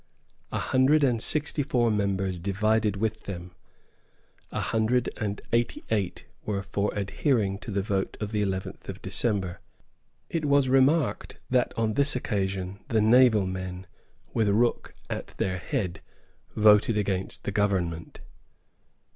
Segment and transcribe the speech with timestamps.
[0.51, 3.51] A hundred and sixty four members divided with them.
[4.51, 8.99] A hundred and eighty eight were for adhering to the vote of the eleventh of
[9.03, 9.59] December.
[10.27, 13.85] It was remarked that on this occasion the naval men,
[14.33, 16.01] with Rooke at their head,
[16.55, 18.21] voted against the Government.